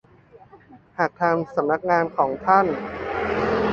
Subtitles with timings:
[0.97, 2.65] หากทางสำนักงานของท่าน